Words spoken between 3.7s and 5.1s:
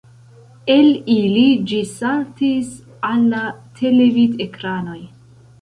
televidekranoj.